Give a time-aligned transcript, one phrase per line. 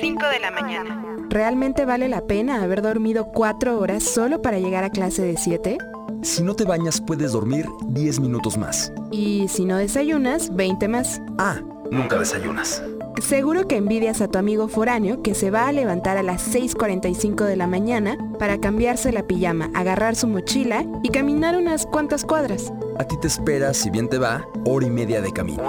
[0.00, 1.06] 5 de la mañana.
[1.28, 5.78] ¿Realmente vale la pena haber dormido 4 horas solo para llegar a clase de 7?
[6.22, 8.92] Si no te bañas puedes dormir 10 minutos más.
[9.10, 11.20] Y si no desayunas, 20 más.
[11.38, 11.60] Ah,
[11.90, 12.82] nunca desayunas.
[13.20, 17.44] Seguro que envidias a tu amigo foráneo que se va a levantar a las 6.45
[17.44, 22.72] de la mañana para cambiarse la pijama, agarrar su mochila y caminar unas cuantas cuadras.
[22.98, 25.62] A ti te espera, si bien te va, hora y media de camino.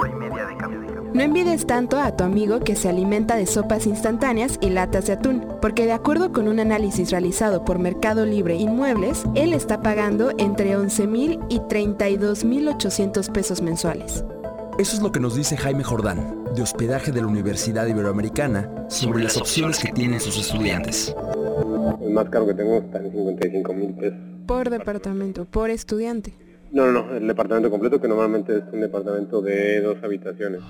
[1.14, 5.12] No envides tanto a tu amigo que se alimenta de sopas instantáneas y latas de
[5.12, 10.32] atún, porque de acuerdo con un análisis realizado por Mercado Libre Inmuebles, él está pagando
[10.38, 14.24] entre 11 mil y 32 mil 800 pesos mensuales.
[14.76, 19.22] Eso es lo que nos dice Jaime Jordán, de hospedaje de la Universidad Iberoamericana, sobre
[19.22, 21.14] las opciones que tienen sus estudiantes.
[22.02, 24.18] El más caro que tengo está en 55 mil pesos.
[24.48, 26.34] Por departamento, por estudiante.
[26.74, 30.60] No, no, no, el departamento completo que normalmente es un departamento de dos habitaciones.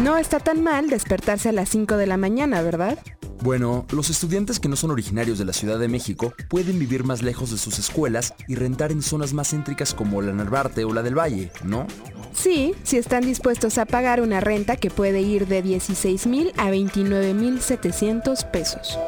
[0.00, 2.98] No está tan mal despertarse a las 5 de la mañana, ¿verdad?
[3.42, 7.22] Bueno, los estudiantes que no son originarios de la Ciudad de México pueden vivir más
[7.22, 11.02] lejos de sus escuelas y rentar en zonas más céntricas como la Narvarte o la
[11.02, 11.86] del Valle, ¿no?
[12.32, 16.70] Sí, si están dispuestos a pagar una renta que puede ir de 16 mil a
[16.70, 18.98] 29 mil 700 pesos.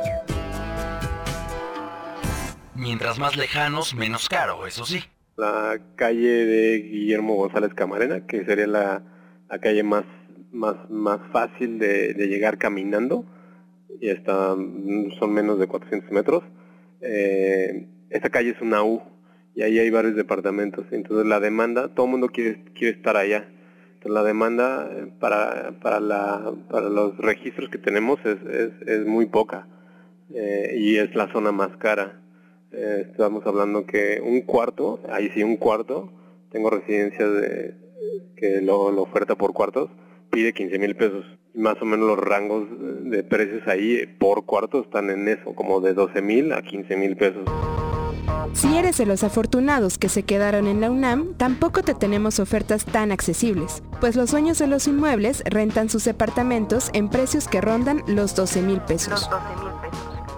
[2.75, 5.03] Mientras más lejanos, menos caro, eso sí.
[5.37, 9.03] La calle de Guillermo González Camarena, que sería la,
[9.49, 10.05] la calle más,
[10.55, 13.25] más, más fácil de, de llegar caminando,
[14.01, 14.55] y está,
[15.19, 16.43] son menos de 400 metros.
[17.01, 19.03] Eh, esta calle es una U,
[19.55, 20.85] y ahí hay varios departamentos.
[20.91, 23.49] Entonces la demanda, todo el mundo quiere, quiere estar allá.
[23.95, 29.07] Entonces la demanda eh, para, para, la, para los registros que tenemos es, es, es
[29.07, 29.67] muy poca
[30.33, 32.21] eh, y es la zona más cara.
[32.73, 36.13] Eh, estamos hablando que un cuarto, ahí sí un cuarto,
[36.51, 37.75] tengo residencias de,
[38.37, 39.91] que lo, lo oferta por cuartos,
[40.35, 41.25] pide 15 mil pesos.
[41.55, 42.67] Más o menos los rangos
[43.03, 47.17] de precios ahí por cuarto están en eso, como de 12 mil a 15 mil
[47.17, 47.45] pesos.
[48.53, 52.85] Si eres de los afortunados que se quedaron en la UNAM, tampoco te tenemos ofertas
[52.85, 58.03] tan accesibles, pues los dueños de los inmuebles rentan sus departamentos en precios que rondan
[58.07, 59.29] los 12 mil pesos.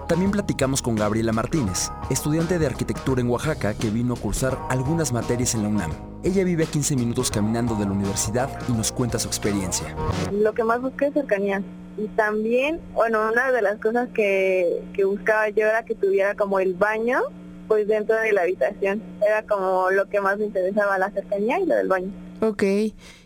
[0.07, 5.11] También platicamos con Gabriela Martínez, estudiante de arquitectura en Oaxaca que vino a cursar algunas
[5.11, 5.91] materias en la UNAM.
[6.23, 9.93] Ella vive a 15 minutos caminando de la universidad y nos cuenta su experiencia.
[10.31, 11.61] Lo que más busqué es cercanía.
[11.97, 16.61] Y también, bueno, una de las cosas que, que buscaba yo era que tuviera como
[16.61, 17.19] el baño
[17.67, 19.03] pues dentro de la habitación.
[19.21, 22.13] Era como lo que más me interesaba, la cercanía y lo del baño.
[22.39, 22.63] Ok.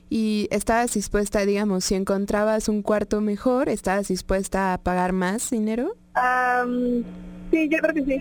[0.10, 5.96] ¿Y estabas dispuesta, digamos, si encontrabas un cuarto mejor, estabas dispuesta a pagar más dinero?
[6.16, 7.04] Um,
[7.52, 8.20] sí, yo creo que sí.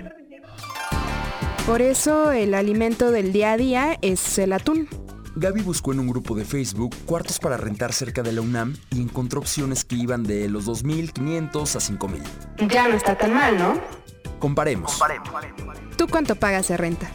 [1.66, 4.88] Por eso el alimento del día a día es el atún.
[5.36, 9.00] Gaby buscó en un grupo de Facebook cuartos para rentar cerca de la UNAM y
[9.00, 12.68] encontró opciones que iban de los 2.500 a 5.000.
[12.68, 13.80] Ya no está tan mal, ¿no?
[14.38, 14.98] Comparemos.
[15.96, 17.10] ¿Tú cuánto pagas de renta?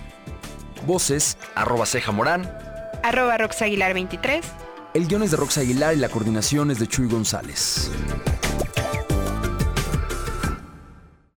[0.88, 2.50] Voces, arroba ceja morán.
[3.04, 4.46] Arroba Roxaguilar 23.
[4.94, 7.92] El guion es de Rox Aguilar y la coordinación es de Chuy González.